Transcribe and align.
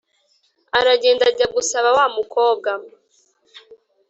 aragenda 0.79 1.23
ajya 1.29 1.47
gusaba 1.55 1.89
wa 1.97 2.05
mukobwa. 2.15 2.71